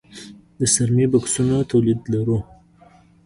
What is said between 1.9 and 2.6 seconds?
لرو؟